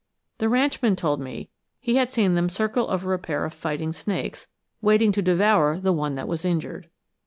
The 0.39 0.49
ranchman 0.49 0.95
told 0.95 1.21
me 1.21 1.51
he 1.79 1.97
had 1.97 2.09
seen 2.09 2.33
them 2.33 2.49
circle 2.49 2.89
over 2.89 3.13
a 3.13 3.19
pair 3.19 3.45
of 3.45 3.53
fighting 3.53 3.93
snakes, 3.93 4.47
waiting 4.81 5.11
to 5.11 5.21
devour 5.21 5.77
the 5.77 5.93
one 5.93 6.15
that 6.15 6.27
was 6.27 6.43
injured. 6.43 6.89